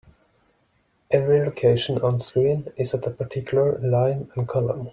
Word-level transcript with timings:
Every 1.11 1.45
location 1.45 1.97
onscreen 1.99 2.73
is 2.75 2.95
at 2.95 3.05
a 3.05 3.11
particular 3.11 3.77
line 3.77 4.31
and 4.35 4.47
column. 4.47 4.89